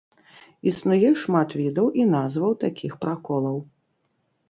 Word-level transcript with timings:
Існуе 0.71 1.11
шмат 1.25 1.49
відаў 1.61 1.93
і 2.01 2.09
назваў 2.17 2.59
такіх 2.67 2.93
праколаў. 3.07 3.65